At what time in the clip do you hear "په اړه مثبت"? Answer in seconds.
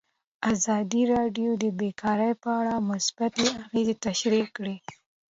2.41-3.33